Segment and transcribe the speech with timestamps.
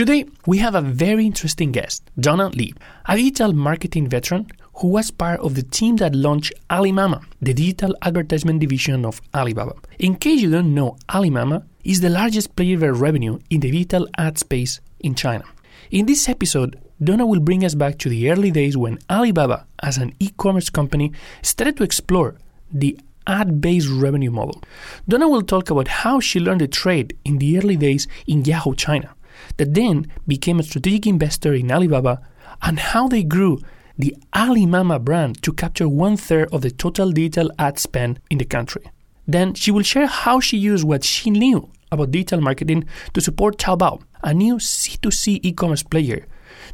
[0.00, 2.72] Today, we have a very interesting guest, Donna Lee,
[3.04, 7.94] a digital marketing veteran who was part of the team that launched Alimama, the digital
[8.00, 9.74] advertisement division of Alibaba.
[9.98, 14.08] In case you don't know, Alimama is the largest player by revenue in the digital
[14.16, 15.44] ad space in China.
[15.90, 19.98] In this episode, Donna will bring us back to the early days when Alibaba, as
[19.98, 21.12] an e commerce company,
[21.42, 22.38] started to explore
[22.72, 24.62] the ad based revenue model.
[25.06, 28.74] Donna will talk about how she learned the trade in the early days in Yahoo
[28.74, 29.14] China,
[29.60, 32.18] that then became a strategic investor in Alibaba,
[32.62, 33.58] and how they grew
[33.98, 38.46] the Alimama brand to capture one third of the total digital ad spend in the
[38.46, 38.82] country.
[39.28, 43.58] Then she will share how she used what she knew about digital marketing to support
[43.58, 46.26] Taobao, a new C2C e commerce player,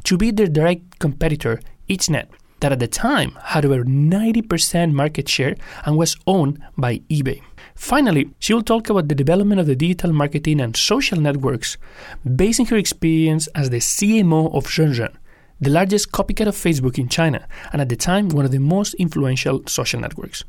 [0.05, 1.59] to be their direct competitor,
[1.89, 2.27] Eachnet,
[2.61, 7.41] that at the time had over 90% market share and was owned by eBay.
[7.77, 11.77] Finally, she will talk about the development of the digital marketing and social networks
[12.25, 15.15] on her experience as the CMO of Renren,
[15.61, 18.95] the largest copycat of Facebook in China, and at the time one of the most
[18.95, 20.43] influential social networks.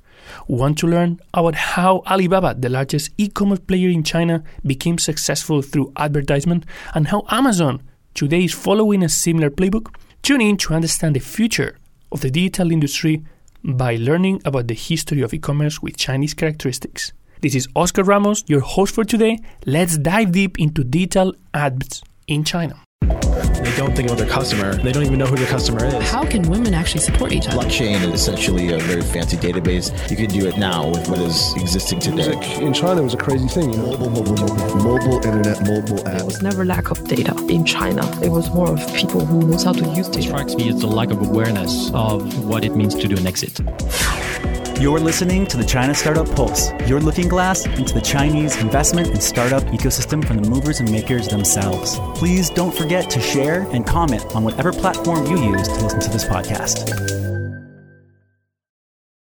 [0.49, 5.61] Want to learn about how Alibaba, the largest e commerce player in China, became successful
[5.61, 6.65] through advertisement
[6.95, 7.83] and how Amazon
[8.15, 9.95] today is following a similar playbook?
[10.23, 11.77] Tune in to understand the future
[12.11, 13.23] of the digital industry
[13.63, 17.13] by learning about the history of e commerce with Chinese characteristics.
[17.41, 19.39] This is Oscar Ramos, your host for today.
[19.65, 22.83] Let's dive deep into digital ads in China.
[23.39, 24.75] They don't think about their customer.
[24.75, 26.11] They don't even know who their customer is.
[26.11, 27.59] How can women actually support each other?
[27.59, 29.93] Blockchain is essentially a very fancy database.
[30.11, 32.35] You can do it now with what is existing today.
[32.35, 33.73] Like in China, it was a crazy thing.
[33.73, 33.99] You know?
[33.99, 36.17] Mobile, mobile, mobile, mobile internet, mobile app.
[36.19, 38.03] There was never lack of data in China.
[38.23, 40.29] It was more of people who knows how to use It data.
[40.29, 43.61] strikes me as the lack of awareness of what it means to do an exit.
[44.81, 49.21] You're listening to the China Startup Pulse, your looking glass into the Chinese investment and
[49.21, 51.99] startup ecosystem from the movers and makers themselves.
[52.15, 56.11] Please don't forget to share and comment on whatever platform you use to listen to
[56.11, 56.95] this podcast.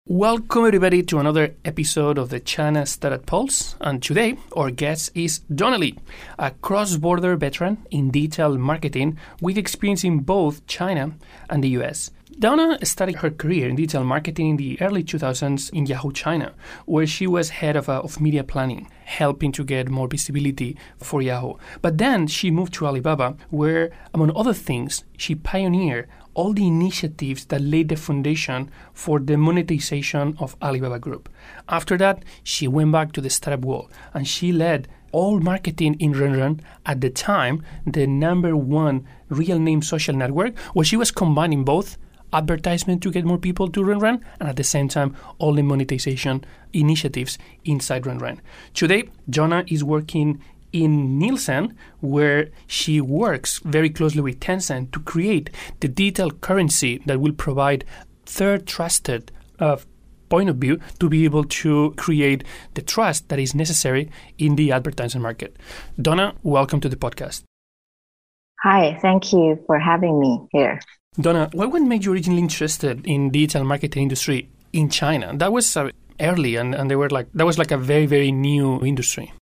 [0.08, 3.76] Welcome, everybody, to another episode of the China Startup Pulse.
[3.80, 5.98] And today, our guest is Donna Lee,
[6.38, 11.14] a cross border veteran in digital marketing with experience in both China
[11.50, 12.12] and the US.
[12.40, 16.54] Donna started her career in digital marketing in the early 2000s in Yahoo China,
[16.86, 21.22] where she was head of, uh, of media planning, helping to get more visibility for
[21.22, 21.56] Yahoo.
[21.82, 27.46] But then she moved to Alibaba, where, among other things, she pioneered all the initiatives
[27.46, 31.28] that laid the foundation for the monetization of Alibaba Group.
[31.68, 36.14] After that, she went back to the startup world and she led all marketing in
[36.14, 41.66] Renren at the time, the number one real name social network, where she was combining
[41.66, 41.98] both
[42.34, 46.44] advertisement to get more people to Renren and at the same time all the monetization
[46.74, 48.40] initiatives inside Renren.
[48.74, 50.42] Today, Donna is working
[50.72, 55.50] in Nielsen, where she works very closely with Tencent to create
[55.82, 57.84] the digital currency that will provide
[58.26, 59.78] third trusted uh,
[60.30, 62.44] point of view to be able to create
[62.76, 65.58] the trust that is necessary in the advertising market.
[66.02, 67.44] Donna, welcome to the podcast.
[68.64, 70.80] Hi, thank you for having me here.
[71.20, 75.36] Donna, what make you originally interested in digital marketing industry in China?
[75.36, 75.90] That was uh,
[76.22, 79.34] early, and, and they were like that was like a very very new industry.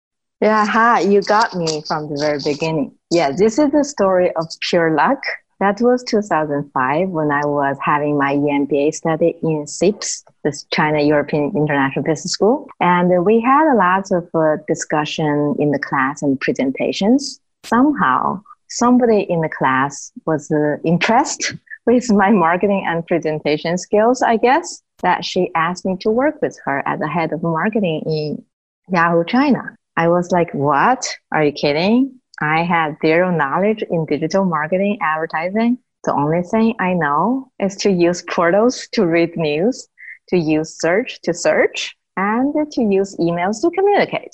[0.41, 2.95] Yeah, hi, you got me from the very beginning.
[3.11, 5.21] Yeah, this is the story of pure luck.
[5.59, 11.51] That was 2005 when I was having my EMBA study in CEIBS, this China European
[11.53, 12.67] International Business School.
[12.79, 17.41] And we had a lot of uh, discussion in the class and presentations.
[17.65, 21.53] Somehow, somebody in the class was uh, impressed
[21.85, 26.57] with my marketing and presentation skills, I guess, that she asked me to work with
[26.65, 28.45] her as the head of marketing in
[28.89, 29.75] Yahoo China.
[29.95, 31.05] I was like, what?
[31.31, 32.19] Are you kidding?
[32.41, 35.77] I had zero knowledge in digital marketing advertising.
[36.05, 39.89] The only thing I know is to use portals to read news,
[40.29, 44.31] to use search to search, and to use emails to communicate.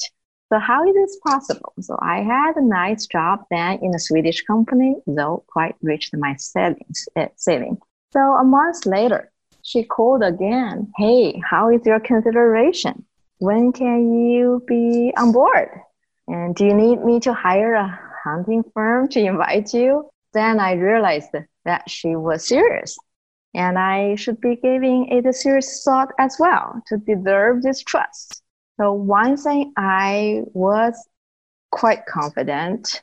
[0.51, 1.73] So how is this possible?
[1.81, 6.35] So I had a nice job then in a Swedish company, though quite reached my
[6.35, 7.77] savings, uh, saving.
[8.11, 9.31] So a month later,
[9.63, 10.91] she called again.
[10.97, 13.05] Hey, how is your consideration?
[13.39, 15.69] When can you be on board?
[16.27, 20.09] And do you need me to hire a hunting firm to invite you?
[20.33, 21.29] Then I realized
[21.65, 22.97] that she was serious
[23.55, 28.43] and I should be giving it a serious thought as well to deserve this trust.
[28.77, 30.93] So one thing I was
[31.71, 33.01] quite confident,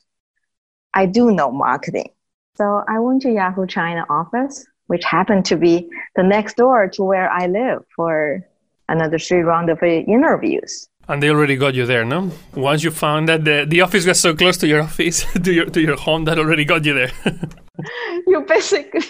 [0.95, 2.11] I do know marketing.
[2.57, 7.03] So I went to Yahoo China office, which happened to be the next door to
[7.03, 8.47] where I live for
[8.89, 10.89] another three round of uh, interviews.
[11.09, 12.31] And they already got you there, no?
[12.55, 15.67] Once you found that the, the office was so close to your office, to your
[15.67, 17.13] to your home, that already got you there.
[18.27, 19.01] you basically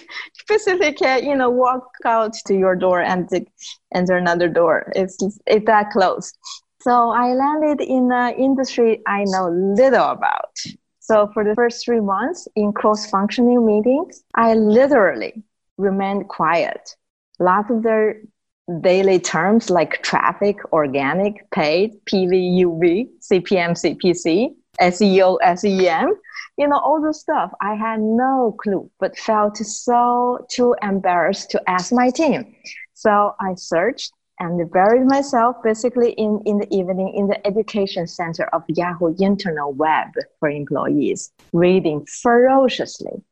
[0.49, 3.29] basically can you know walk out to your door and
[3.95, 4.93] enter another door.
[4.95, 5.17] It's
[5.47, 6.33] it's that close.
[6.81, 10.57] So I landed in an industry I know little about.
[10.99, 15.43] So for the first three months in cross-functioning meetings, I literally
[15.77, 16.97] remained quiet.
[17.39, 18.23] Lots of their
[18.81, 26.15] daily terms like traffic, organic, paid, PV, UV, CPM, CPC, SEO, SEM,
[26.57, 27.53] you know, all the stuff.
[27.61, 32.55] I had no clue, but felt so too embarrassed to ask my team.
[32.95, 38.45] So I searched and buried myself basically in, in the evening in the education center
[38.53, 40.09] of Yahoo internal web
[40.41, 43.23] for employees, reading ferociously.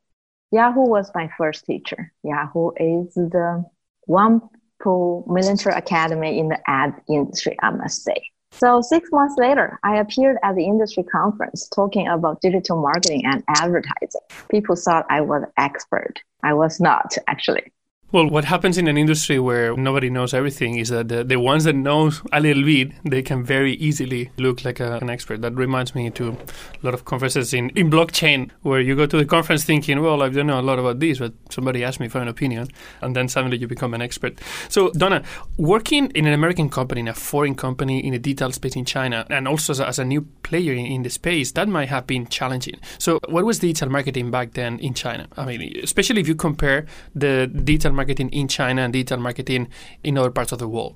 [0.52, 2.12] Yahoo was my first teacher.
[2.22, 3.64] Yahoo is the
[4.06, 4.40] one
[4.82, 8.30] pool military academy in the ad industry, I must say.
[8.52, 13.42] So six months later, I appeared at the industry conference talking about digital marketing and
[13.48, 14.20] advertising.
[14.50, 16.20] People thought I was an expert.
[16.42, 17.72] I was not actually.
[18.12, 21.62] Well, what happens in an industry where nobody knows everything is that the, the ones
[21.62, 25.42] that know a little bit, they can very easily look like a, an expert.
[25.42, 26.36] That reminds me to a
[26.82, 30.28] lot of conferences in, in blockchain where you go to the conference thinking, well, I
[30.28, 32.66] don't know a lot about this, but somebody asked me for an opinion,
[33.00, 34.40] and then suddenly you become an expert.
[34.68, 35.22] So, Donna,
[35.56, 39.24] working in an American company, in a foreign company, in a digital space in China,
[39.30, 42.08] and also as a, as a new player in, in the space, that might have
[42.08, 42.74] been challenging.
[42.98, 45.28] So, what was digital marketing back then in China?
[45.36, 49.68] I mean, especially if you compare the digital marketing in China and digital marketing
[50.02, 50.94] in other parts of the world?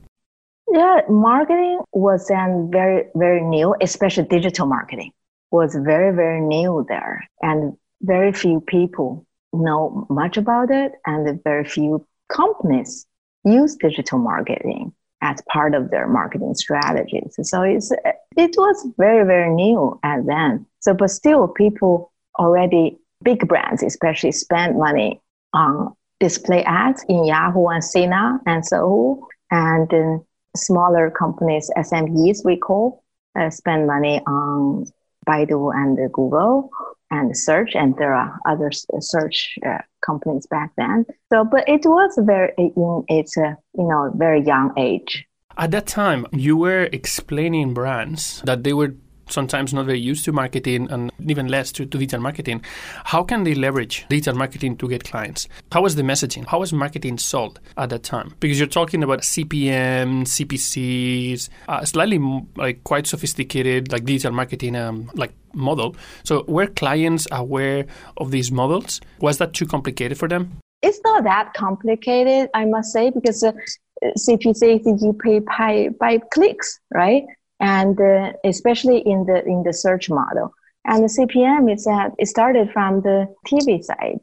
[0.81, 5.11] Yeah, marketing was then very, very new, especially digital marketing
[5.51, 7.17] was very, very new there.
[7.49, 7.61] And
[8.03, 9.09] very few people
[9.53, 13.07] know much about it, and very few companies
[13.45, 14.93] use digital marketing
[15.23, 17.37] as part of their marketing strategies.
[17.43, 17.93] So it's,
[18.37, 20.67] it was very, very new at then.
[20.81, 25.21] So, but still, people already, big brands especially, spend money
[25.53, 29.21] on display ads in Yahoo and Sina and Sohu,
[29.51, 30.25] and then
[30.57, 33.03] smaller companies, SMEs we call,
[33.39, 34.87] uh, spend money on
[35.27, 36.71] Baidu and Google
[37.11, 38.71] and search, and there are other
[39.01, 41.05] search uh, companies back then.
[41.33, 45.27] So, but it was very in its uh, you know very young age.
[45.57, 48.95] At that time, you were explaining brands that they were
[49.35, 52.63] sometimes not very used to marketing and even less to, to digital marketing.
[53.05, 55.49] How can they leverage digital marketing to get clients?
[55.73, 56.47] How was the messaging?
[56.47, 58.35] How was marketing sold at that time?
[58.41, 62.19] Because you're talking about CPM, CPCs, uh, slightly
[62.57, 65.97] like quite sophisticated like digital marketing um, like model.
[66.25, 67.87] So were clients aware
[68.17, 69.01] of these models?
[69.21, 70.59] Was that too complicated for them?
[70.83, 73.53] It's not that complicated, I must say, because uh,
[74.03, 77.25] CPC you pay by, by clicks, right?
[77.61, 80.53] And uh, especially in the in the search model.
[80.87, 84.21] And the CPM is that it started from the TV side,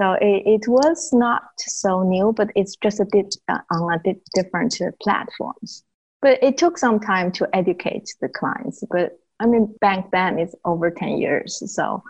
[0.00, 3.98] so it, it was not so new, but it's just a bit uh, on a
[3.98, 5.82] bit different platforms.
[6.22, 8.84] But it took some time to educate the clients.
[8.90, 12.02] But I mean, back then it's over ten years, so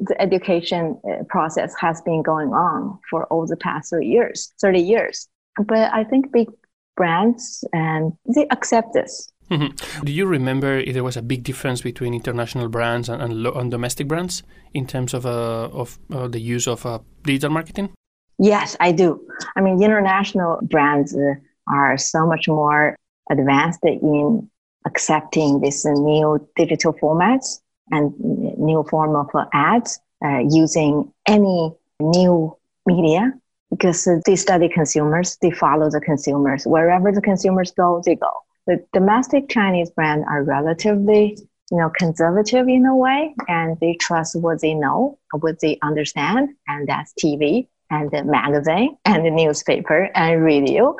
[0.00, 4.80] the education uh, process has been going on for all the past three years, 30
[4.80, 5.28] years.
[5.58, 6.48] But I think big
[6.96, 9.30] brands and they accept this.
[9.50, 10.04] Mm-hmm.
[10.04, 13.52] Do you remember if there was a big difference between international brands and, and, lo-
[13.52, 14.44] and domestic brands
[14.74, 17.90] in terms of uh, of uh, the use of uh, digital marketing?
[18.38, 19.20] Yes, I do.
[19.56, 21.34] I mean, international brands uh,
[21.66, 22.96] are so much more
[23.28, 24.48] advanced in
[24.86, 27.60] accepting this new digital formats
[27.90, 33.32] and new form of uh, ads uh, using any new media
[33.68, 36.66] because they study consumers, they follow the consumers.
[36.66, 38.32] Wherever the consumers go, they go
[38.70, 41.36] the domestic Chinese brands are relatively,
[41.72, 46.50] you know, conservative in a way, and they trust what they know, what they understand,
[46.68, 50.94] and that's TV and the magazine and the newspaper and radio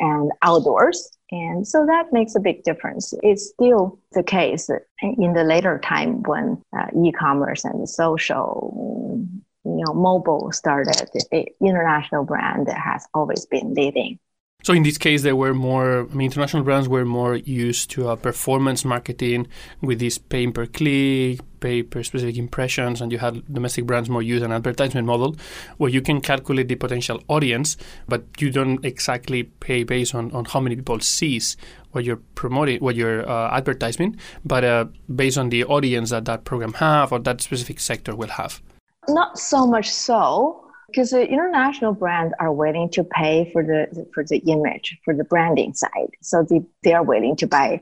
[0.00, 1.08] and outdoors.
[1.30, 3.14] And so that makes a big difference.
[3.22, 4.68] It's still the case
[5.00, 9.24] in the later time when uh, e-commerce and social,
[9.64, 11.08] you know, mobile started.
[11.30, 14.18] The international brand has always been leading.
[14.64, 16.08] So in this case, there were more.
[16.10, 19.46] I mean, international brands were more used to uh, performance marketing
[19.82, 24.22] with this pay per click, pay per specific impressions, and you had domestic brands more
[24.22, 25.36] use an advertisement model
[25.76, 27.76] where you can calculate the potential audience,
[28.08, 31.58] but you don't exactly pay based on, on how many people sees
[31.92, 36.44] what you're promoting, what you're uh, advertising, but uh, based on the audience that that
[36.44, 38.62] program have or that specific sector will have.
[39.08, 40.63] Not so much so
[40.94, 45.24] because the international brands are willing to pay for the for the image for the
[45.24, 47.80] branding side so they, they are willing to buy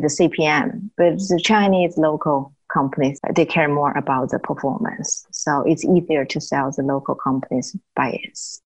[0.00, 5.26] the CPM, but the Chinese local companies they care more about the performance.
[5.30, 8.22] So it's easier to sell the local companies by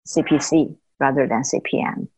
[0.07, 2.09] CPC rather than CPM.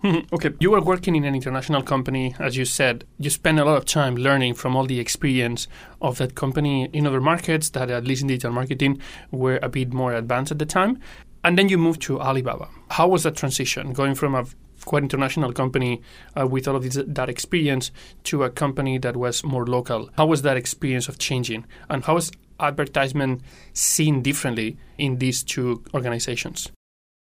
[0.32, 3.04] Okay, you were working in an international company, as you said.
[3.18, 5.66] You spent a lot of time learning from all the experience
[6.00, 9.00] of that company in other markets that, at least in digital marketing,
[9.32, 11.00] were a bit more advanced at the time.
[11.42, 12.68] And then you moved to Alibaba.
[12.90, 14.44] How was that transition, going from a
[14.84, 16.00] quite international company
[16.38, 17.90] uh, with all of this, that experience
[18.24, 20.10] to a company that was more local?
[20.16, 21.64] How was that experience of changing?
[21.90, 26.70] And how was advertisement seen differently in these two organizations?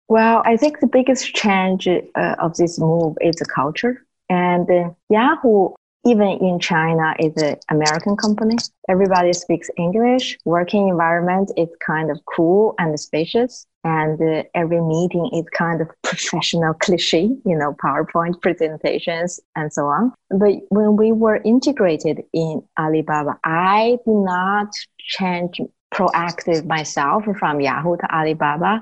[0.08, 4.06] Well, I think the biggest change uh, of this move is the culture.
[4.30, 5.70] And uh, Yahoo,
[6.06, 8.58] even in China, is an American company.
[8.90, 10.38] Everybody speaks English.
[10.46, 13.66] Working environment is kind of cool and spacious.
[13.86, 19.86] And uh, every meeting is kind of professional cliche, you know, PowerPoint presentations and so
[19.86, 20.14] on.
[20.30, 24.70] But when we were integrated in Alibaba, I did not
[25.00, 25.60] change
[25.94, 28.82] proactive myself from Yahoo to Alibaba,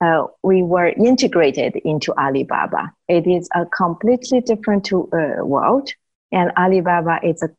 [0.00, 2.92] uh, we were integrated into Alibaba.
[3.08, 5.90] It is a completely different to, uh, world,
[6.32, 7.50] and Alibaba is a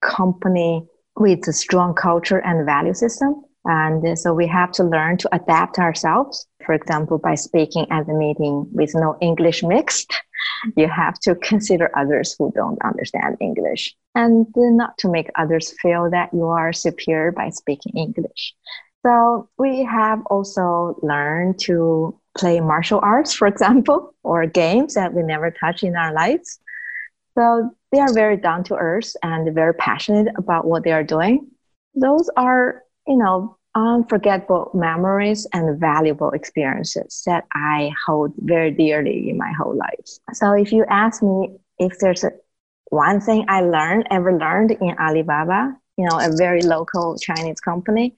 [0.00, 0.86] company
[1.16, 3.44] with a strong culture and value system.
[3.64, 6.46] And uh, so we have to learn to adapt ourselves.
[6.64, 10.80] For example, by speaking at the meeting with no English mixed, mm-hmm.
[10.80, 15.74] you have to consider others who don't understand English and uh, not to make others
[15.80, 18.54] feel that you are superior by speaking English.
[19.04, 25.22] So we have also learned to play martial arts, for example, or games that we
[25.22, 26.58] never touch in our lives.
[27.36, 31.48] So they are very down to earth and very passionate about what they are doing.
[31.94, 39.38] Those are, you know, unforgettable memories and valuable experiences that I hold very dearly in
[39.38, 40.18] my whole life.
[40.32, 42.32] So if you ask me if there's a,
[42.86, 48.16] one thing I learned, ever learned in Alibaba, you know, a very local Chinese company,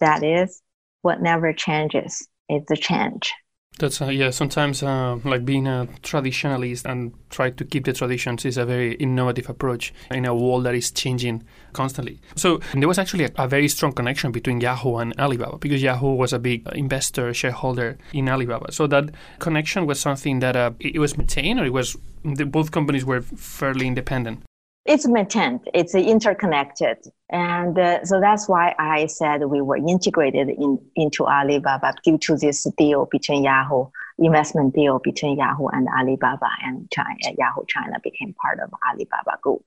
[0.00, 0.62] that is
[1.02, 3.32] what never changes is the change.
[3.80, 4.28] That's uh, yeah.
[4.28, 8.92] Sometimes uh, like being a traditionalist and try to keep the traditions is a very
[8.96, 12.20] innovative approach in a world that is changing constantly.
[12.36, 16.14] So there was actually a, a, very strong connection between Yahoo and Alibaba because Yahoo
[16.14, 18.70] was a big investor shareholder in Alibaba.
[18.70, 22.72] So that connection was something that uh, it was maintained, or it was the, both
[22.72, 24.42] companies were fairly independent.
[24.86, 25.60] It's maintained.
[25.74, 26.96] It's interconnected,
[27.28, 32.36] and uh, so that's why I said we were integrated in, into Alibaba due to
[32.36, 33.86] this deal between Yahoo
[34.18, 39.64] investment deal between Yahoo and Alibaba, and China, Yahoo China became part of Alibaba Group,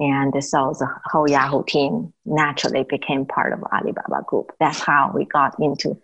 [0.00, 4.52] and so the whole Yahoo team naturally became part of Alibaba Group.
[4.60, 5.98] That's how we got into,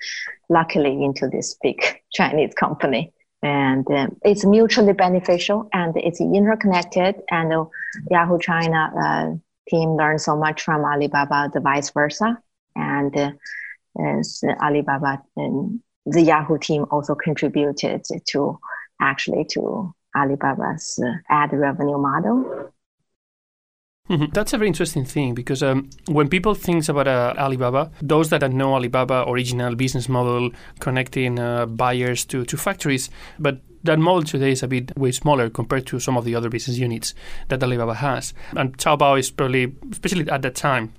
[0.49, 3.13] luckily, into this big Chinese company
[3.43, 7.17] and um, it's mutually beneficial and it's interconnected.
[7.31, 7.65] And uh,
[8.11, 9.37] yahoo china uh,
[9.69, 12.39] team learned so much from alibaba the vice versa.
[12.77, 13.33] And uh,
[14.63, 18.59] alibaba and the yahoo team also contributed to
[19.01, 22.73] actually to alibaba's uh, ad revenue model
[24.11, 24.33] Mm-hmm.
[24.33, 28.51] That's a very interesting thing because um, when people think about uh, Alibaba, those that
[28.53, 34.53] know Alibaba original business model connecting uh, buyers to, to factories, but that model today
[34.53, 37.15] is a bit way smaller compared to some of the other business units
[37.49, 38.35] that Alibaba has.
[38.57, 40.93] And Taobao is probably, especially at that time,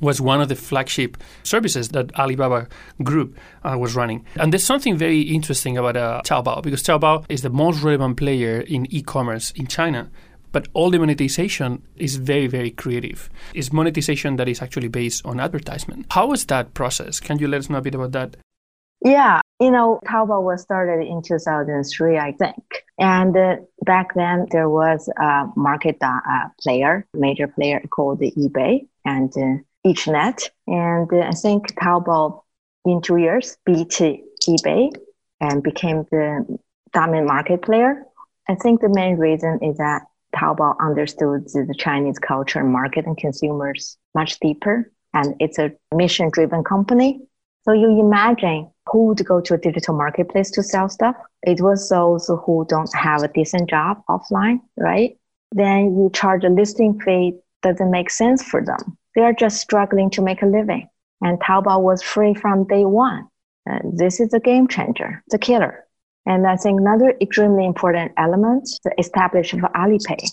[0.00, 2.68] was one of the flagship services that Alibaba
[3.02, 4.24] Group uh, was running.
[4.36, 8.60] And there's something very interesting about uh, Taobao because Taobao is the most relevant player
[8.60, 10.10] in e-commerce in China
[10.52, 13.30] but all the monetization is very, very creative.
[13.54, 16.06] It's monetization that is actually based on advertisement.
[16.10, 17.20] How was that process?
[17.20, 18.36] Can you let us know a bit about that?
[19.02, 22.84] Yeah, you know, Taobao was started in 2003, I think.
[22.98, 26.20] And uh, back then, there was a market uh,
[26.60, 30.50] player, major player called eBay and uh, EachNet.
[30.66, 32.42] And uh, I think Taobao,
[32.84, 34.90] in two years, beat eBay
[35.40, 36.58] and became the
[36.92, 38.04] dominant market player.
[38.48, 40.02] I think the main reason is that
[40.34, 44.90] Taobao understood the Chinese culture, and market, and consumers much deeper.
[45.12, 47.20] And it's a mission driven company.
[47.64, 51.16] So you imagine who would go to a digital marketplace to sell stuff?
[51.42, 55.16] It was those who don't have a decent job offline, right?
[55.52, 58.96] Then you charge a listing fee doesn't make sense for them.
[59.14, 60.88] They are just struggling to make a living.
[61.20, 63.26] And Taobao was free from day one.
[63.70, 65.84] Uh, this is a game changer, the killer.
[66.30, 70.30] And I think another extremely important element, the establishment of Alipay.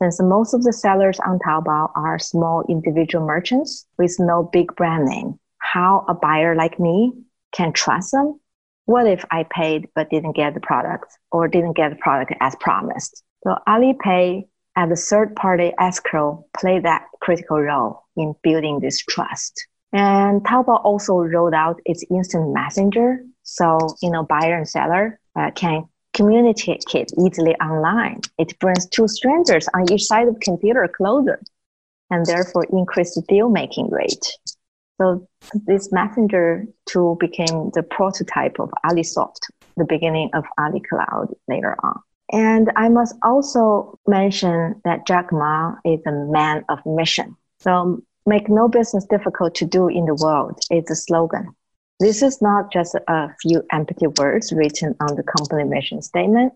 [0.00, 5.06] Since most of the sellers on Taobao are small individual merchants with no big brand
[5.06, 7.12] name, how a buyer like me
[7.50, 8.38] can trust them?
[8.84, 12.54] What if I paid but didn't get the product or didn't get the product as
[12.60, 13.24] promised?
[13.42, 19.66] So Alipay and the third party escrow played that critical role in building this trust.
[19.92, 23.24] And Taobao also rolled out its instant messenger.
[23.42, 28.20] So, you know, buyer and seller uh, can communicate easily online.
[28.38, 31.40] It brings two strangers on each side of computer closer
[32.10, 34.26] and therefore increase the deal making rate.
[35.00, 35.26] So
[35.66, 39.40] this messenger tool became the prototype of AliSoft,
[39.76, 42.00] the beginning of Ali Cloud later on.
[42.32, 47.36] And I must also mention that Jack Ma is a man of mission.
[47.60, 51.54] So make no business difficult to do in the world is the slogan.
[52.00, 56.54] This is not just a few empty words written on the company mission statement.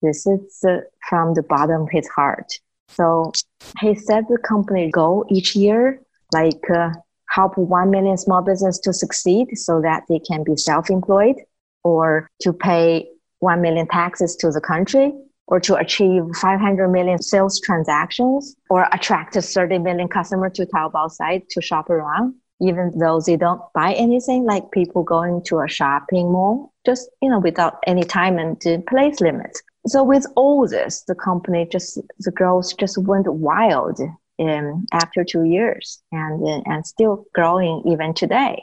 [0.00, 2.50] This is uh, from the bottom of his heart.
[2.88, 3.32] So
[3.80, 6.00] he set the company goal each year,
[6.32, 6.90] like uh,
[7.28, 11.36] help 1 million small business to succeed so that they can be self-employed
[11.82, 13.06] or to pay
[13.40, 15.12] 1 million taxes to the country
[15.46, 21.50] or to achieve 500 million sales transactions or attract 30 million customers to Taobao site
[21.50, 26.30] to shop around, even though they don't buy anything like people going to a shopping
[26.32, 29.62] mall, just, you know, without any time and place limits.
[29.86, 34.00] So with all this, the company just, the growth just went wild
[34.40, 38.62] um, after two years and, and still growing even today.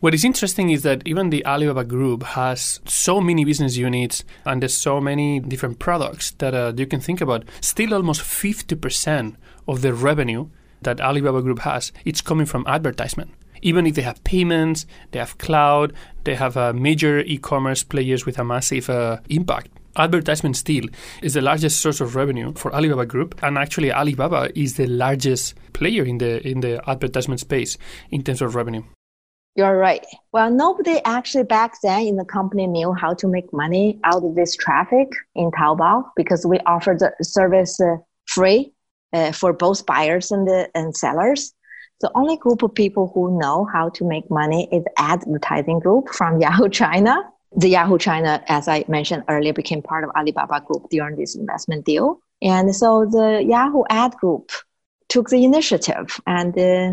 [0.00, 4.62] What is interesting is that even the Alibaba Group has so many business units and
[4.62, 7.44] there's so many different products that uh, you can think about.
[7.60, 9.34] Still, almost 50%
[9.66, 10.50] of the revenue
[10.82, 13.30] that Alibaba Group has, it's coming from advertisement.
[13.62, 15.92] Even if they have payments, they have cloud,
[16.24, 19.68] they have uh, major e-commerce players with a massive uh, impact.
[19.96, 20.84] Advertisement still
[21.22, 25.54] is the largest source of revenue for Alibaba Group, and actually Alibaba is the largest
[25.72, 27.76] player in the in the advertisement space
[28.10, 28.84] in terms of revenue.
[29.56, 30.06] You're right.
[30.30, 34.36] Well, nobody actually back then in the company knew how to make money out of
[34.36, 38.72] this traffic in Taobao because we offer the service uh, free
[39.12, 41.54] uh, for both buyers and, the, and sellers.
[42.00, 46.40] The only group of people who know how to make money is advertising group from
[46.40, 47.16] Yahoo China.
[47.56, 51.84] The Yahoo China, as I mentioned earlier, became part of Alibaba Group during this investment
[51.84, 52.20] deal.
[52.42, 54.52] And so the Yahoo ad group
[55.08, 56.92] took the initiative and uh,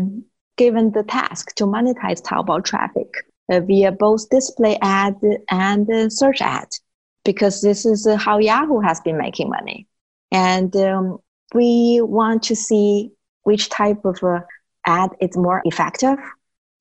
[0.56, 3.14] given the task to monetize Taobao traffic
[3.52, 5.16] uh, via both display ad
[5.50, 6.68] and uh, search ad,
[7.24, 9.86] because this is uh, how Yahoo has been making money.
[10.32, 11.18] And um,
[11.54, 14.40] we want to see which type of uh,
[14.86, 16.18] ad is more effective,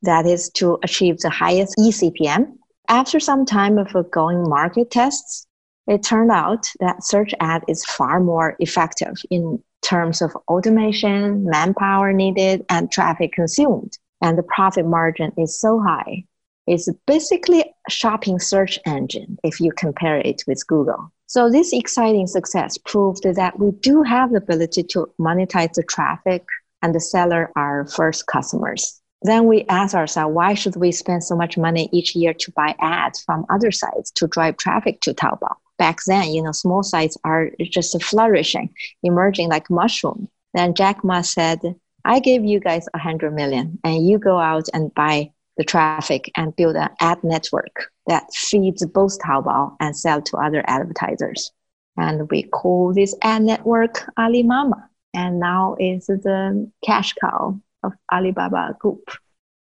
[0.01, 2.53] that is to achieve the highest eCPM.
[2.87, 5.47] After some time of uh, going market tests,
[5.87, 12.11] it turned out that search ad is far more effective in terms of automation, manpower
[12.11, 13.97] needed, and traffic consumed.
[14.21, 16.23] And the profit margin is so high.
[16.65, 21.11] It's basically a shopping search engine if you compare it with Google.
[21.35, 26.45] So this exciting success proved that we do have the ability to monetize the traffic
[26.81, 29.01] and the seller are first customers.
[29.21, 32.73] Then we ask ourselves, why should we spend so much money each year to buy
[32.79, 35.57] ads from other sites to drive traffic to Taobao?
[35.77, 40.29] back then, you know, small sites are just flourishing, emerging like mushroom.
[40.53, 41.59] Then Jack Ma said,
[42.05, 46.31] I give you guys a hundred million and you go out and buy the traffic
[46.37, 51.51] and build an ad network that feeds both Taobao and sell to other advertisers.
[51.97, 54.87] And we call this ad network Alimama.
[55.13, 59.09] And now is the cash cow of Alibaba Group.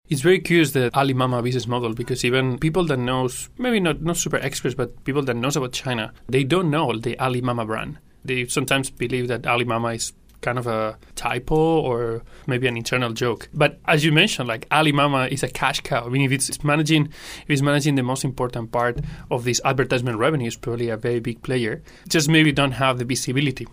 [0.07, 4.17] It's very curious the Alimama business model because even people that knows maybe not not
[4.17, 7.97] super experts but people that knows about China they don't know the Alimama brand.
[8.23, 10.13] They sometimes believe that Alimama is
[10.45, 13.49] kind of a typo or maybe an internal joke.
[13.53, 16.05] But as you mentioned, like Alimama is a cash cow.
[16.05, 18.99] I mean, if it's managing, if it's managing the most important part
[19.31, 21.81] of this advertisement revenue, it's probably a very big player.
[22.07, 23.67] Just maybe don't have the visibility.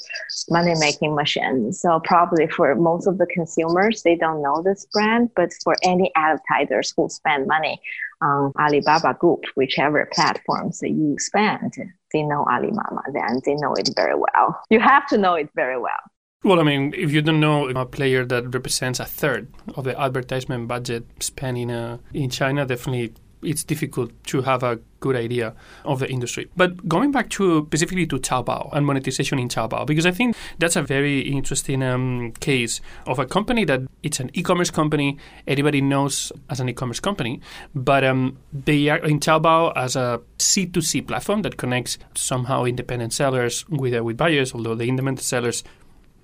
[0.50, 1.72] money making machine.
[1.72, 6.12] So probably for most of the consumers, they don't know this brand, but for any
[6.16, 7.82] advertisers who spend money
[8.22, 11.74] on Alibaba Group, whichever platforms that you spend,
[12.14, 14.62] they know Alimama, then they know it very well.
[14.70, 16.04] You have to know it very well.
[16.44, 20.00] Well, I mean, if you don't know a player that represents a third of the
[20.00, 25.54] advertisement budget spent in, uh, in China, definitely it's difficult to have a good idea
[25.84, 26.50] of the industry.
[26.58, 30.76] But going back to specifically to Taobao and monetization in Taobao, because I think that's
[30.76, 35.18] a very interesting um, case of a company that it's an e-commerce company.
[35.48, 37.42] Everybody knows as an e-commerce company,
[37.76, 43.68] but um, they are in Taobao as a C2C platform that connects somehow independent sellers
[43.70, 44.54] with uh, with buyers.
[44.54, 45.64] Although the independent sellers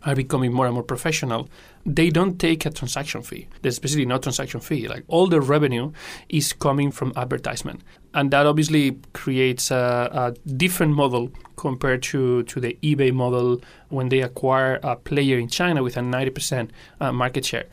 [0.05, 1.49] are becoming more and more professional,
[1.85, 3.47] they don't take a transaction fee.
[3.61, 4.87] There's basically no transaction fee.
[4.87, 5.91] Like all the revenue
[6.29, 7.81] is coming from advertisement.
[8.13, 14.09] And that obviously creates a, a different model compared to, to the eBay model when
[14.09, 17.65] they acquire a player in China with a 90% uh, market share.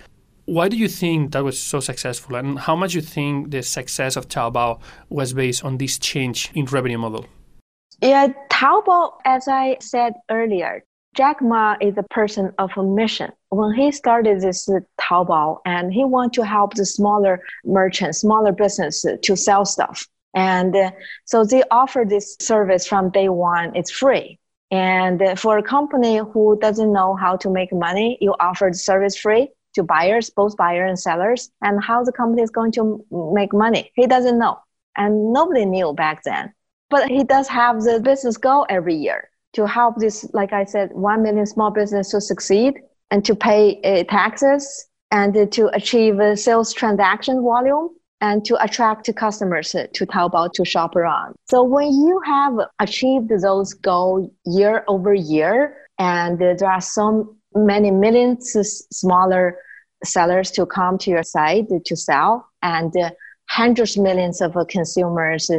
[0.44, 2.36] Why do you think that was so successful?
[2.36, 6.50] And how much do you think the success of Taobao was based on this change
[6.54, 7.26] in revenue model?
[8.00, 10.84] Yeah, Taobao, as I said earlier,
[11.18, 13.32] Jack Ma is a person of a mission.
[13.48, 14.68] When he started this
[15.00, 20.06] Taobao and he wanted to help the smaller merchants, smaller business to sell stuff.
[20.34, 20.92] And uh,
[21.24, 23.74] so they offer this service from day one.
[23.74, 24.38] It's free.
[24.70, 28.78] And uh, for a company who doesn't know how to make money, you offer the
[28.78, 31.50] service free to buyers, both buyer and sellers.
[31.62, 33.04] And how the company is going to
[33.34, 34.60] make money, he doesn't know.
[34.96, 36.54] And nobody knew back then.
[36.90, 40.92] But he does have the business goal every year to help this, like I said,
[40.92, 42.74] 1 million small business to succeed
[43.10, 47.88] and to pay uh, taxes and uh, to achieve a sales transaction volume
[48.20, 51.34] and to attract customers uh, to Taobao to shop around.
[51.48, 57.90] So when you have achieved those goals year over year, and there are so many
[57.90, 58.54] millions
[58.92, 59.58] smaller
[60.04, 62.94] sellers to come to your site to sell, and
[63.48, 65.50] hundreds of millions of consumers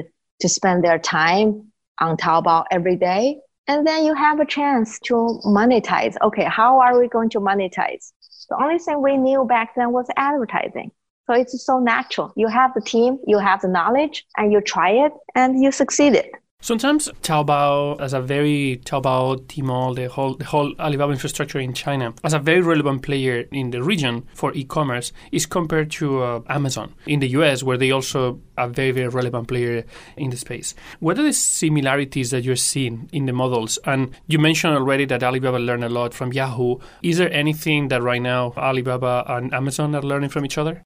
[0.42, 5.40] to spend their time on Taobao every day, and then you have a chance to
[5.46, 6.16] monetize.
[6.24, 8.12] Okay, how are we going to monetize?
[8.50, 10.92] The only thing we knew back then was advertising.
[11.28, 12.34] So it's so natural.
[12.36, 16.26] You have the team, you have the knowledge, and you try it, and you succeeded.
[16.62, 22.14] Sometimes Taobao, as a very Taobao, Tmall, the whole the whole Alibaba infrastructure in China,
[22.26, 26.94] as a very relevant player in the region for e-commerce, is compared to uh, Amazon
[27.08, 29.86] in the U.S., where they also are a very very relevant player
[30.18, 30.76] in the space.
[31.00, 33.80] What are the similarities that you're seeing in the models?
[33.86, 36.76] And you mentioned already that Alibaba learned a lot from Yahoo.
[37.02, 40.84] Is there anything that right now Alibaba and Amazon are learning from each other?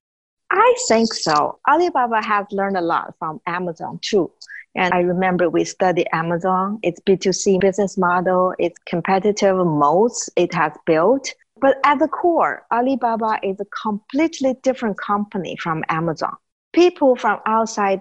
[0.52, 1.58] I think so.
[1.68, 4.30] Alibaba has learned a lot from Amazon too.
[4.74, 10.72] And I remember we studied Amazon, its B2C business model, its competitive modes it has
[10.84, 11.32] built.
[11.60, 16.34] But at the core, Alibaba is a completely different company from Amazon.
[16.72, 18.00] People from outside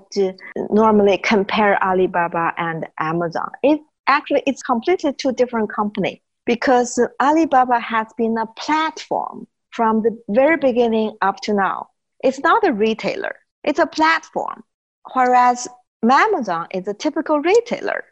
[0.72, 3.50] normally compare Alibaba and Amazon.
[3.62, 10.18] It actually it's completely two different companies because Alibaba has been a platform from the
[10.30, 11.88] very beginning up to now.
[12.24, 14.64] It's not a retailer, it's a platform.
[15.14, 15.68] Whereas
[16.12, 18.04] Amazon is a typical retailer.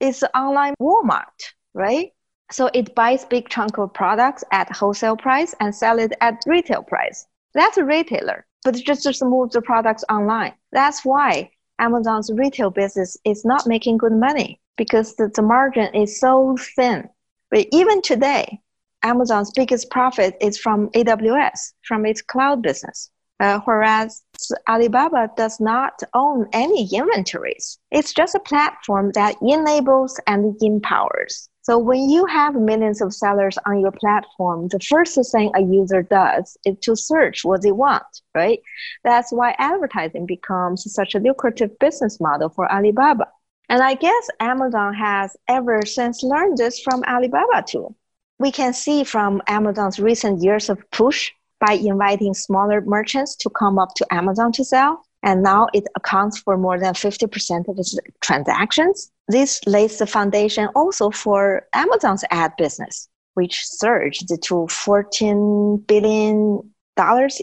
[0.00, 2.12] It's an online Walmart, right?
[2.50, 6.82] So it buys big chunk of products at wholesale price and sell it at retail
[6.82, 7.26] price.
[7.54, 10.52] That's a retailer, but it just, just moves the products online.
[10.70, 16.20] That's why Amazon's retail business is not making good money because the, the margin is
[16.20, 17.08] so thin.
[17.50, 18.60] But even today,
[19.02, 23.10] Amazon's biggest profit is from AWS, from its cloud business.
[23.40, 24.22] Uh, whereas
[24.68, 27.78] Alibaba does not own any inventories.
[27.90, 31.48] It's just a platform that enables and empowers.
[31.62, 36.02] So when you have millions of sellers on your platform, the first thing a user
[36.02, 38.02] does is to search what they want,
[38.34, 38.58] right?
[39.04, 43.28] That's why advertising becomes such a lucrative business model for Alibaba.
[43.68, 47.94] And I guess Amazon has ever since learned this from Alibaba too.
[48.40, 51.30] We can see from Amazon's recent years of push
[51.64, 55.04] by inviting smaller merchants to come up to Amazon to sell.
[55.22, 59.12] And now it accounts for more than 50% of its transactions.
[59.28, 66.72] This lays the foundation also for Amazon's ad business, which surged to $14 billion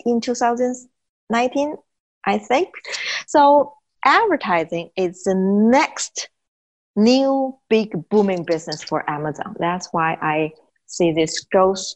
[0.06, 1.76] in 2019,
[2.26, 2.70] I think.
[3.28, 6.30] So advertising is the next
[6.98, 9.56] new big booming business for Amazon.
[9.58, 10.52] That's why I
[10.88, 11.94] see this growth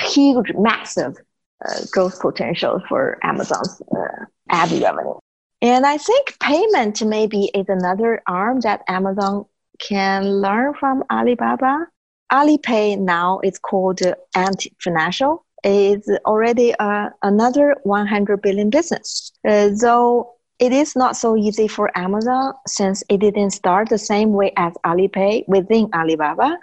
[0.00, 1.14] huge, massive
[1.90, 5.14] growth potential for Amazon's uh, ad revenue.
[5.60, 9.46] And I think payment maybe is another arm that Amazon
[9.78, 11.86] can learn from Alibaba.
[12.32, 14.00] Alipay now is called
[14.34, 19.32] Ant Financial is already uh, another 100 billion business.
[19.46, 24.32] Uh, though it is not so easy for Amazon since it didn't start the same
[24.32, 26.58] way as Alipay within Alibaba.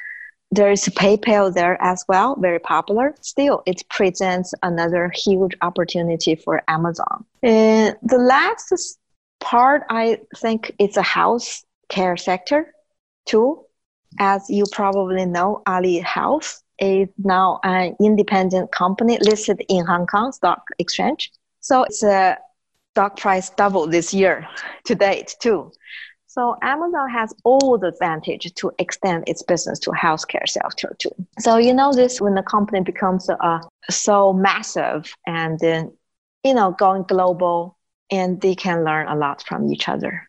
[0.51, 3.13] There is PayPal there as well, very popular.
[3.21, 7.23] Still, it presents another huge opportunity for Amazon.
[7.43, 8.97] And the last
[9.39, 12.73] part, I think, is a house care sector
[13.25, 13.63] too.
[14.19, 20.31] As you probably know, Ali Health is now an independent company listed in Hong Kong
[20.31, 21.31] Stock Exchange.
[21.59, 22.37] So it's a
[22.93, 24.47] stock price doubled this year
[24.85, 25.71] to date too.
[26.29, 31.09] So Amazon has all the advantage to extend its business to healthcare sector too.
[31.39, 35.91] So you know this when the company becomes uh, so massive and then
[36.43, 37.77] you know going global,
[38.11, 40.28] and they can learn a lot from each other.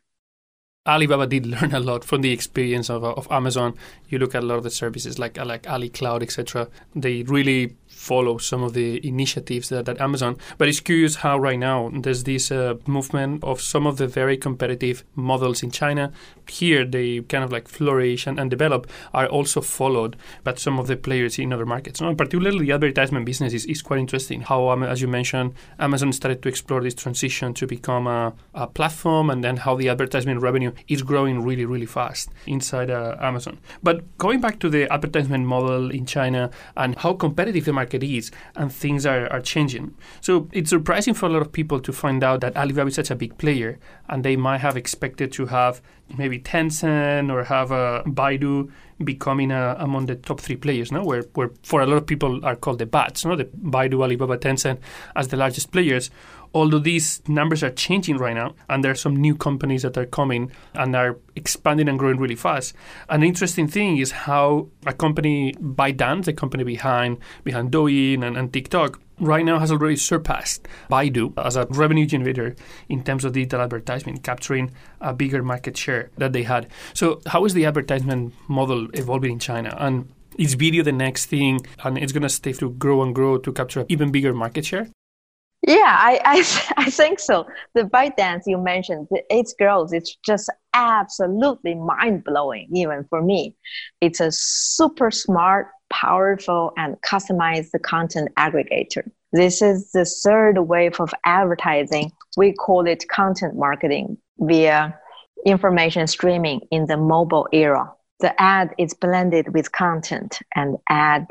[0.86, 3.74] Alibaba did learn a lot from the experience of, of Amazon.
[4.08, 6.68] You look at a lot of the services like like Ali Cloud, etc.
[6.94, 10.38] They really follow some of the initiatives that, that Amazon.
[10.56, 14.38] But it's curious how right now there's this uh, movement of some of the very
[14.38, 16.10] competitive models in China.
[16.48, 20.86] Here they kind of like flourish and, and develop are also followed by some of
[20.86, 22.00] the players in other markets.
[22.00, 22.14] No?
[22.14, 24.40] Particularly the advertisement business is, is quite interesting.
[24.40, 28.66] How, um, as you mentioned, Amazon started to explore this transition to become a, a
[28.66, 33.58] platform and then how the advertisement revenue is growing really, really fast inside uh, Amazon.
[33.82, 38.30] But going back to the advertisement model in China and how competitive the market is,
[38.56, 39.94] and things are, are changing.
[40.20, 43.10] So it's surprising for a lot of people to find out that Alibaba is such
[43.10, 43.78] a big player,
[44.08, 45.80] and they might have expected to have
[46.18, 48.70] maybe Tencent or have a Baidu
[49.02, 51.02] becoming a, among the top three players, no?
[51.02, 53.36] Where, where for a lot of people are called the bats, no?
[53.36, 54.78] The Baidu, Alibaba, Tencent
[55.16, 56.10] as the largest players
[56.54, 60.06] although these numbers are changing right now and there are some new companies that are
[60.06, 62.74] coming and are expanding and growing really fast
[63.08, 68.36] an interesting thing is how a company by ByteDance the company behind behind douyin and,
[68.36, 72.56] and tiktok right now has already surpassed Baidu as a revenue generator
[72.88, 76.66] in terms of digital advertisement, capturing a bigger market share that they had.
[76.94, 79.76] So, how is the advertisement model evolving in China?
[79.78, 83.36] And is video the next thing and it's going to stay to grow and grow
[83.38, 84.88] to capture even bigger market share?
[85.62, 86.20] Yeah, I,
[86.76, 87.46] I, I think so.
[87.74, 93.56] The ByteDance you mentioned, its growth is just absolutely mind blowing, even for me.
[94.00, 99.10] It's a super smart, powerful, and customized content aggregator.
[99.32, 102.10] This is the third wave of advertising.
[102.36, 104.98] We call it content marketing via
[105.46, 107.92] information streaming in the mobile era.
[108.20, 111.26] The ad is blended with content, and ad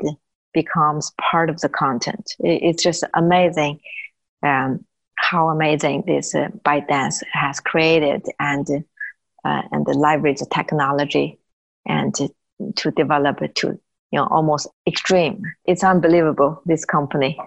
[0.52, 2.34] becomes part of the content.
[2.40, 3.80] It's just amazing
[4.42, 4.84] um,
[5.16, 8.66] how amazing this uh, ByteDance has created and
[9.44, 11.38] uh, and leverage technology
[11.86, 12.28] and to,
[12.76, 15.42] to develop to you know almost extreme.
[15.64, 16.62] It's unbelievable.
[16.66, 17.38] This company.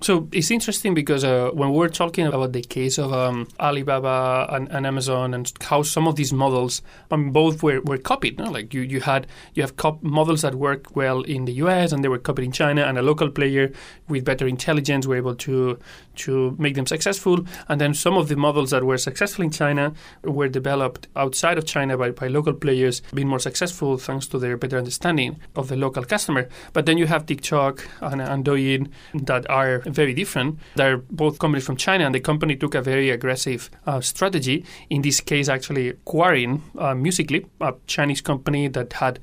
[0.00, 4.68] So it's interesting because uh, when we're talking about the case of um, Alibaba and,
[4.70, 8.38] and, Amazon and how some of these models, I mean, both were, were copied.
[8.38, 8.44] No?
[8.44, 11.90] Like you, you had you have cop- models that work well in the U.S.
[11.90, 13.72] and they were copied in China, and a local player
[14.06, 15.80] with better intelligence were able to
[16.18, 17.44] to make them successful.
[17.68, 21.66] And then some of the models that were successful in China were developed outside of
[21.66, 25.76] China by, by local players, being more successful thanks to their better understanding of the
[25.76, 26.48] local customer.
[26.72, 30.58] But then you have TikTok and, and Douyin that are very different.
[30.76, 34.64] They're both companies from China, and the company took a very aggressive uh, strategy.
[34.90, 39.18] In this case, actually acquiring uh, Musical.ly, a Chinese company that had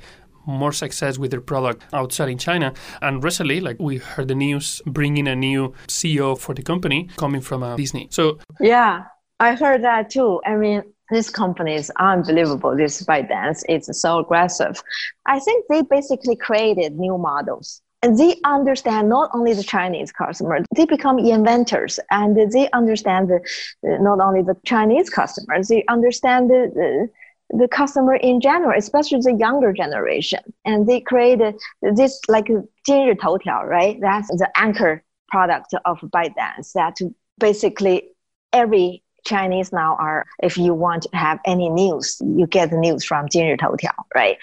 [0.46, 2.74] more success with their product outside in China.
[3.02, 7.42] And recently, like we heard the news, bringing a new CEO for the company coming
[7.42, 8.08] from uh, Disney.
[8.12, 9.04] So yeah,
[9.40, 10.42] I heard that too.
[10.46, 12.76] I mean, this company is unbelievable.
[12.76, 14.82] This ByteDance, it's so aggressive.
[15.26, 17.82] I think they basically created new models.
[18.05, 23.41] And they understand not only the Chinese customer, they become inventors and they understand the,
[23.83, 27.09] not only the Chinese customers, they understand the, the
[27.53, 30.41] the customer in general, especially the younger generation.
[30.65, 32.47] And they created this like
[32.85, 33.99] 今日头条, right?
[34.01, 36.97] That's the anchor product of ByteDance that
[37.39, 38.11] basically
[38.53, 43.05] every Chinese now are, if you want to have any news, you get the news
[43.05, 44.39] from 今日头条, right?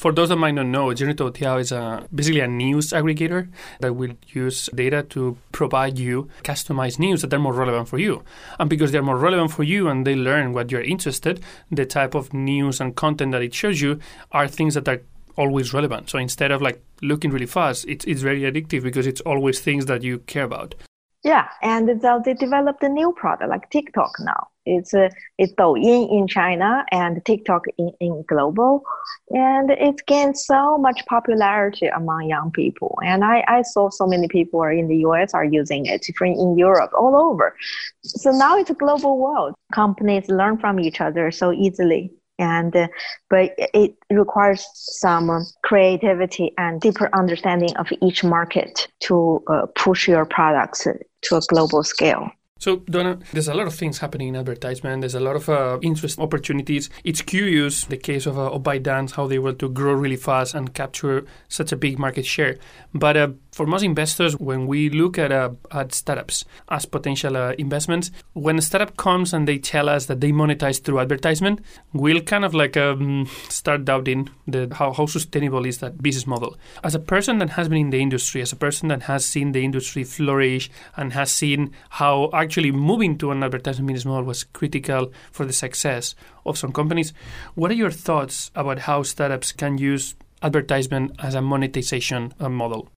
[0.00, 4.14] For those that might not know, Toutiao is a, basically a news aggregator that will
[4.28, 8.24] use data to provide you customized news that are more relevant for you.
[8.58, 12.14] And because they're more relevant for you and they learn what you're interested, the type
[12.14, 14.00] of news and content that it shows you
[14.32, 15.02] are things that are
[15.36, 16.08] always relevant.
[16.08, 19.84] So instead of like looking really fast, it's, it's very addictive because it's always things
[19.84, 20.76] that you care about.
[21.22, 21.86] Yeah, and
[22.24, 27.24] they developed a new product like TikTok now It's uh, it's Douyin in China and
[27.24, 28.82] TikTok in, in global,
[29.30, 32.98] and it gained so much popularity among young people.
[33.04, 36.56] And I, I saw so many people in the US are using it, different in
[36.56, 37.56] Europe, all over.
[38.02, 39.54] So now it's a global world.
[39.72, 42.88] Companies learn from each other so easily and uh,
[43.28, 50.24] but it requires some creativity and deeper understanding of each market to uh, push your
[50.24, 50.86] products
[51.22, 52.30] to a global scale.
[52.60, 55.00] So, Donna, there's a lot of things happening in advertisement.
[55.00, 56.90] There's a lot of uh, interest opportunities.
[57.04, 60.74] It's curious the case of, uh, of how they were to grow really fast and
[60.74, 62.58] capture such a big market share.
[62.92, 67.52] But uh, for most investors, when we look at, uh, at startups as potential uh,
[67.58, 71.60] investments, when a startup comes and they tell us that they monetize through advertisement,
[71.92, 76.56] we'll kind of like um, start doubting the, how, how sustainable is that business model.
[76.84, 79.52] As a person that has been in the industry, as a person that has seen
[79.52, 84.44] the industry flourish and has seen how actually moving to an advertisement business model was
[84.44, 86.14] critical for the success
[86.46, 87.12] of some companies.
[87.54, 92.88] What are your thoughts about how startups can use advertisement as a monetization uh, model?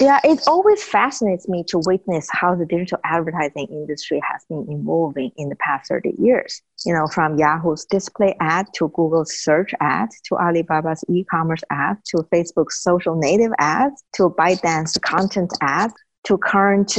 [0.00, 5.32] Yeah, it always fascinates me to witness how the digital advertising industry has been evolving
[5.36, 6.62] in the past 30 years.
[6.86, 12.18] You know, from Yahoo's display ad to Google's search ad to Alibaba's e-commerce ad to
[12.32, 16.96] Facebook's social native ads to ByteDance content ads to current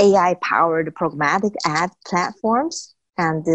[0.00, 3.46] AI powered programmatic ad platforms and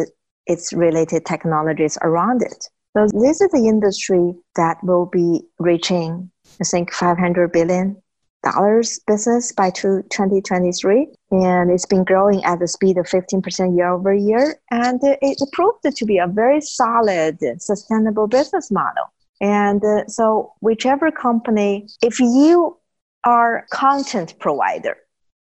[0.45, 2.69] its related technologies around it.
[2.95, 8.01] So this is the industry that will be reaching, I think, 500 billion
[8.49, 14.13] dollars business by 2023 and it's been growing at the speed of 15% year over
[14.13, 19.05] year and it proved to be a very solid sustainable business model
[19.41, 22.77] and uh, so whichever company if you
[23.23, 24.97] are content provider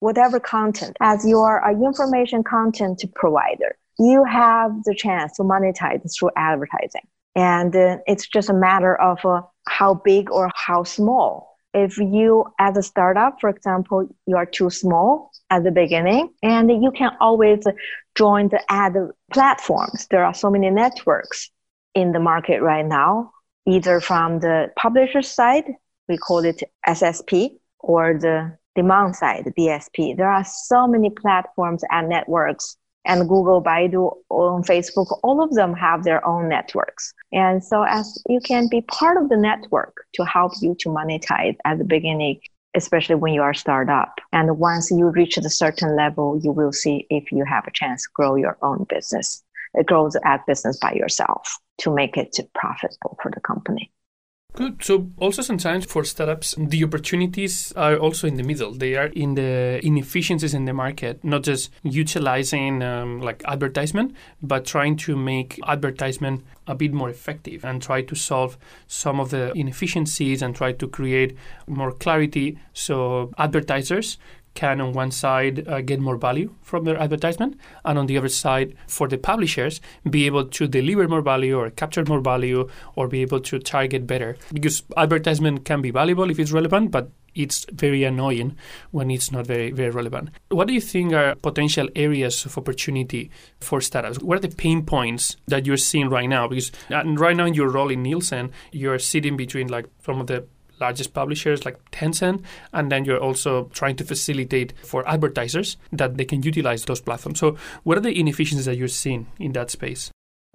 [0.05, 6.01] whatever content, as you are an information content provider, you have the chance to monetize
[6.17, 7.07] through advertising.
[7.35, 11.54] And uh, it's just a matter of uh, how big or how small.
[11.77, 16.71] If you, as a startup, for example, you are too small at the beginning, and
[16.71, 17.65] you can always
[18.15, 18.95] join the ad
[19.33, 20.07] platforms.
[20.09, 21.51] There are so many networks
[21.93, 23.33] in the market right now,
[23.67, 25.65] either from the publisher side,
[26.07, 30.15] we call it SSP, or the demand side, DSP.
[30.15, 35.73] There are so many platforms and networks and Google, Baidu, on Facebook, all of them
[35.73, 37.13] have their own networks.
[37.31, 41.55] And so as you can be part of the network to help you to monetize
[41.65, 42.39] at the beginning,
[42.75, 44.19] especially when you are startup.
[44.33, 48.03] And once you reach a certain level, you will see if you have a chance
[48.03, 49.43] to grow your own business,
[49.85, 53.91] grow the ad business by yourself to make it profitable for the company.
[54.55, 54.81] Good.
[54.85, 58.73] So also sometimes for startups, the opportunities are also in the middle.
[58.73, 64.65] They are in the inefficiencies in the market, not just utilizing um, like advertisement, but
[64.65, 69.51] trying to make advertisement a bit more effective and try to solve some of the
[69.57, 71.35] inefficiencies and try to create
[71.67, 74.17] more clarity so advertisers
[74.55, 78.29] can on one side uh, get more value from their advertisement and on the other
[78.29, 83.07] side for the publishers be able to deliver more value or capture more value or
[83.07, 87.65] be able to target better because advertisement can be valuable if it's relevant but it's
[87.71, 88.55] very annoying
[88.91, 90.29] when it's not very very relevant.
[90.49, 94.19] What do you think are potential areas of opportunity for startups?
[94.19, 96.47] What are the pain points that you're seeing right now?
[96.47, 100.27] Because uh, right now in your role in Nielsen, you're sitting between like some of
[100.27, 100.47] the
[100.79, 106.25] largest publishers like Tencent, and then you're also trying to facilitate for advertisers that they
[106.25, 107.39] can utilize those platforms.
[107.39, 110.11] So, what are the inefficiencies that you're seeing in that space?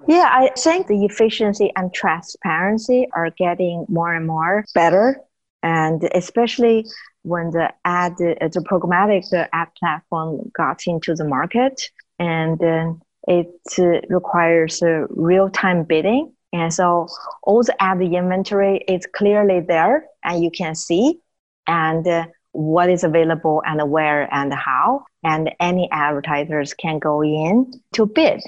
[0.09, 5.21] Yeah, I think the efficiency and transparency are getting more and more better,
[5.63, 6.87] and especially
[7.23, 11.83] when the ad, the programmatic the ad platform got into the market,
[12.19, 17.07] and then it uh, requires uh, real time bidding and so
[17.43, 21.21] all the ad inventory is clearly there and you can see
[21.67, 25.05] and uh, what is available and where and how.
[25.23, 28.41] And any advertisers can go in to bid.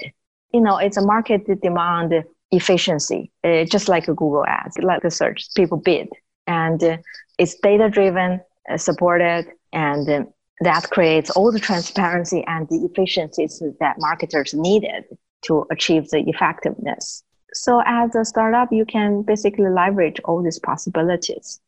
[0.51, 2.13] You know, it's a market demand
[2.51, 6.09] efficiency, uh, just like a Google ads, like a search, people bid.
[6.45, 6.97] And uh,
[7.37, 10.23] it's data driven, uh, supported, and uh,
[10.59, 15.05] that creates all the transparency and the efficiencies that marketers needed
[15.43, 17.23] to achieve the effectiveness.
[17.53, 21.59] So as a startup, you can basically leverage all these possibilities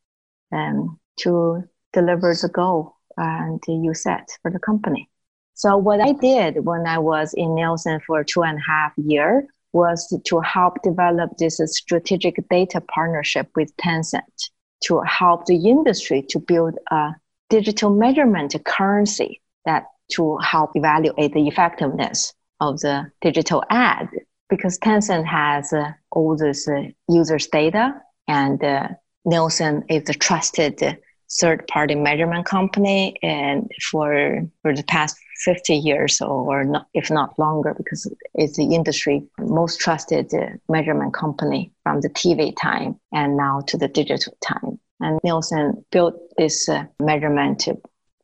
[0.52, 5.10] um, to deliver the goal and you set for the company.
[5.54, 9.48] So what I did when I was in Nielsen for two and a half year
[9.72, 14.50] was to help develop this strategic data partnership with Tencent
[14.86, 17.12] to help the industry to build a
[17.50, 24.10] digital measurement currency that to help evaluate the effectiveness of the digital ad
[24.50, 27.94] because Tencent has uh, all this uh, users' data,
[28.28, 28.90] and uh,
[29.26, 31.00] Nielsen is a trusted
[31.40, 37.74] third-party measurement company, and for for the past 50 years or not, if not longer,
[37.76, 43.62] because it's the industry most trusted uh, measurement company from the TV time and now
[43.68, 44.80] to the digital time.
[45.02, 47.68] And Nielsen built this uh, measurement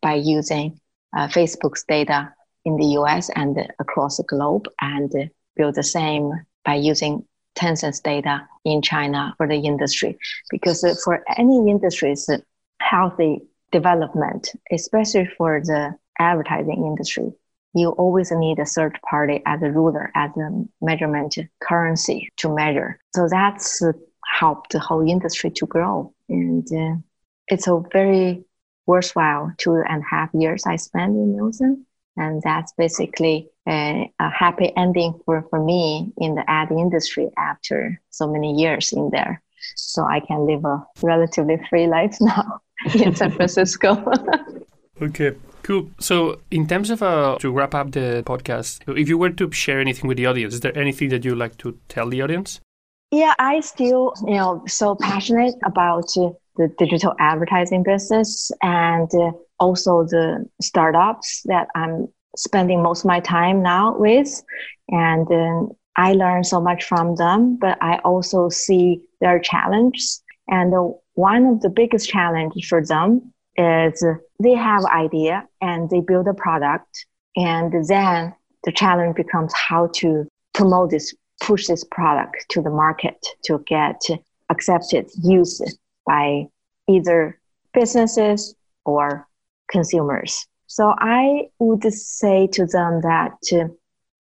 [0.01, 0.80] by using
[1.15, 5.11] uh, Facebook's data in the US and across the globe and
[5.55, 6.31] build the same
[6.65, 7.25] by using
[7.55, 10.17] Tencent's data in China for the industry.
[10.49, 12.29] Because for any industries,
[12.79, 13.41] healthy
[13.71, 17.31] development, especially for the advertising industry,
[17.73, 22.99] you always need a third party as a ruler, as a measurement currency to measure.
[23.15, 23.81] So that's
[24.25, 26.13] helped the whole industry to grow.
[26.27, 26.99] And uh,
[27.47, 28.43] it's a very
[28.85, 31.85] worthwhile two and a half years I spent in Nielsen.
[32.17, 38.01] And that's basically a, a happy ending for, for me in the ad industry after
[38.09, 39.41] so many years in there.
[39.76, 42.62] So I can live a relatively free life now
[42.95, 44.12] in San Francisco.
[45.01, 45.36] okay.
[45.64, 45.91] Cool.
[45.99, 49.80] So, in terms of uh, to wrap up the podcast, if you were to share
[49.80, 52.59] anything with the audience, is there anything that you'd like to tell the audience?
[53.12, 59.32] Yeah, I still, you know, so passionate about uh, the digital advertising business and uh,
[59.59, 64.41] also the startups that I'm spending most of my time now with.
[64.89, 70.21] And I learn so much from them, but I also see their challenges.
[70.47, 74.03] And uh, one of the biggest challenges for them is
[74.39, 77.05] they have idea and they build a product
[77.36, 83.17] and then the challenge becomes how to promote this push this product to the market
[83.43, 83.99] to get
[84.49, 85.63] accepted used
[86.05, 86.45] by
[86.88, 87.39] either
[87.73, 88.55] businesses
[88.86, 89.27] or
[89.69, 93.67] consumers so i would say to them that uh,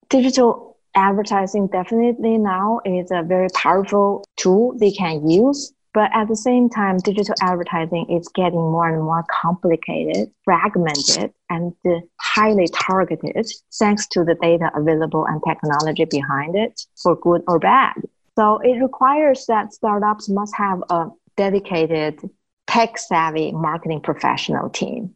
[0.10, 6.36] digital advertising definitely now is a very powerful tool they can use but at the
[6.36, 11.74] same time, digital advertising is getting more and more complicated, fragmented, and
[12.20, 17.96] highly targeted thanks to the data available and technology behind it, for good or bad.
[18.38, 22.20] So it requires that startups must have a dedicated
[22.68, 25.16] tech savvy marketing professional team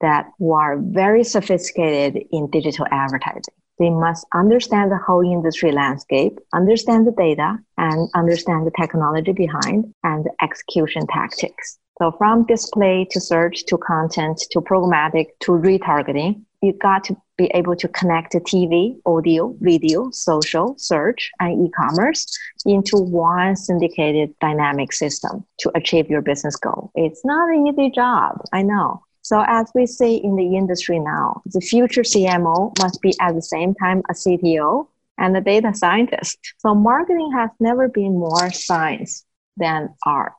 [0.00, 3.54] that are very sophisticated in digital advertising.
[3.78, 9.94] They must understand the whole industry landscape, understand the data, and understand the technology behind
[10.04, 11.78] and execution tactics.
[11.98, 17.46] So from display to search to content to programmatic to retargeting, you got to be
[17.54, 22.26] able to connect TV, audio, video, social, search, and e-commerce
[22.66, 26.90] into one syndicated dynamic system to achieve your business goal.
[26.94, 29.02] It's not an easy job, I know.
[29.30, 33.42] So as we see in the industry now, the future CMO must be at the
[33.42, 36.36] same time a CTO and a data scientist.
[36.58, 39.24] So marketing has never been more science
[39.56, 40.32] than art.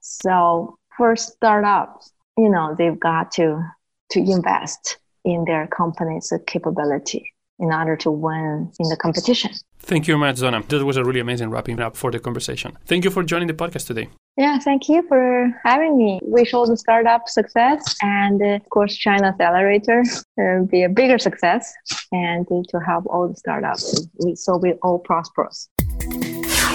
[0.00, 3.64] So for startups, you know, they've got to
[4.10, 9.50] to invest in their company's capability in order to win in the competition.
[9.78, 10.62] Thank you very much, Donna.
[10.68, 12.76] That was a really amazing wrapping up for the conversation.
[12.86, 14.08] Thank you for joining the podcast today.
[14.36, 16.20] Yeah, thank you for having me.
[16.22, 20.02] Wish all the startup success and, uh, of course, China Accelerator
[20.38, 21.72] uh, be a bigger success
[22.12, 25.68] and uh, to help all the startups so we all prosperous.